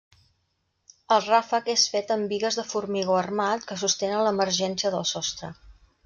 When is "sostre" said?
5.11-5.51